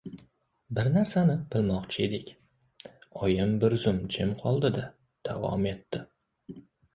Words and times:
—Bir 0.77 0.87
narsani 0.93 1.33
bilmoqchiydik,— 1.55 2.31
oyim 3.27 3.53
bir 3.65 3.77
zum 3.85 4.01
jimib 4.17 4.41
qoldi- 4.47 4.73
da, 4.79 4.87
davom 5.31 5.69
etdi. 5.75 6.03